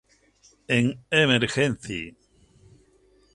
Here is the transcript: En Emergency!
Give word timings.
En 0.77 0.85
Emergency! 1.11 2.01